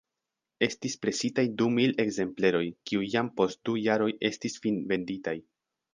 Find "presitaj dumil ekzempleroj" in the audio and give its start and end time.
1.03-2.63